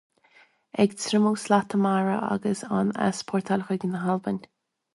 Ag 0.83 0.95
triomú 1.01 1.33
slata 1.43 1.75
mara 1.85 2.17
agus 2.31 2.61
á 2.75 2.77
n-easpórtáil 2.89 3.65
chun 3.77 3.91
na 3.95 3.99
hAlban. 4.05 4.37